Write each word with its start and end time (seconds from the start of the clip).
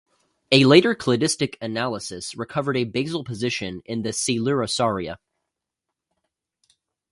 A 0.51 0.65
later 0.65 0.95
cladistic 0.95 1.57
analysis 1.61 2.33
recovered 2.33 2.75
a 2.75 2.85
basal 2.85 3.23
position 3.23 3.83
in 3.85 4.01
the 4.01 4.09
Coelurosauria. 4.09 5.17